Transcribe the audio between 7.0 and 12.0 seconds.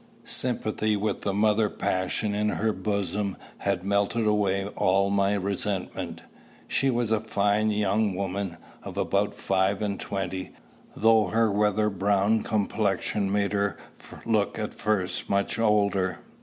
a fine young woman, of about five and twenty, though her weather